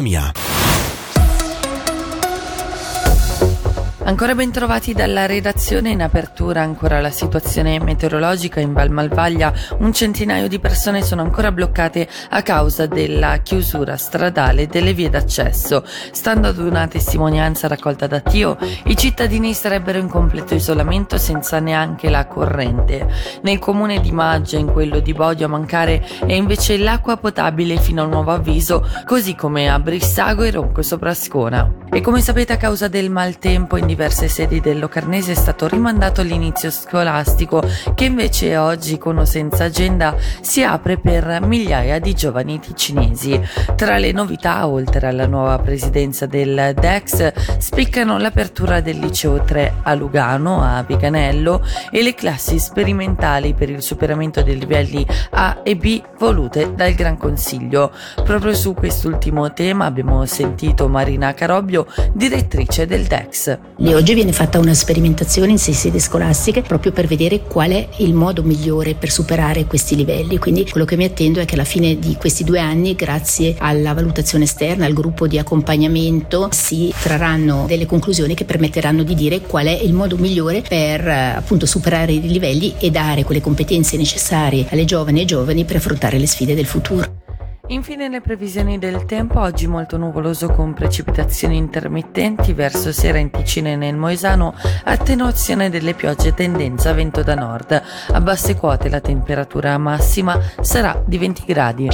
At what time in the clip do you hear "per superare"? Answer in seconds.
68.94-69.64